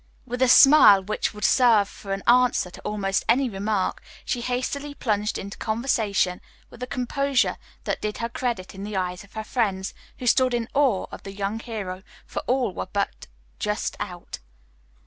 With 0.25 0.41
a 0.41 0.47
smile 0.47 1.03
which 1.03 1.31
would 1.31 1.43
serve 1.43 1.87
for 1.87 2.11
an 2.11 2.23
answer 2.25 2.71
to 2.71 2.81
almost 2.81 3.23
any 3.29 3.51
remark, 3.51 4.01
she 4.25 4.41
hastily 4.41 4.95
plunged 4.95 5.37
into 5.37 5.59
conversation 5.59 6.41
with 6.71 6.81
a 6.81 6.87
composure 6.87 7.57
that 7.83 8.01
did 8.01 8.17
her 8.17 8.27
credit 8.27 8.73
in 8.73 8.83
the 8.83 8.97
eyes 8.97 9.23
of 9.23 9.33
her 9.33 9.43
friends, 9.43 9.93
who 10.17 10.25
stood 10.25 10.55
in 10.55 10.67
awe 10.73 11.05
of 11.11 11.21
the 11.21 11.31
young 11.33 11.59
hero, 11.59 12.01
for 12.25 12.39
all 12.47 12.73
were 12.73 12.87
but 12.91 13.27
just 13.59 13.95
out. 13.99 14.39